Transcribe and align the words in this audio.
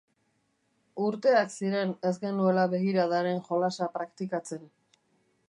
Urteak 1.07 1.53
ziren 1.55 1.91
ez 2.13 2.15
genuela 2.23 2.65
begiradaren 2.73 3.45
jolasa 3.51 3.91
praktikatzen. 4.01 4.67